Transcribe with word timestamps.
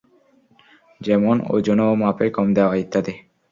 যেমনঃ 1.01 1.41
ওজনে 1.53 1.83
ও 1.83 1.93
মাপে 2.01 2.25
কম 2.35 2.47
দেওয়া 2.57 2.73
ইত্যাদি। 2.75 3.13